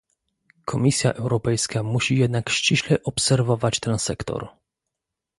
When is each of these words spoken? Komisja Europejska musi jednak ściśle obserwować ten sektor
Komisja 0.65 1.13
Europejska 1.13 1.81
musi 1.83 2.13
jednak 2.17 2.49
ściśle 2.49 3.03
obserwować 3.03 3.79
ten 3.79 3.99
sektor 3.99 4.47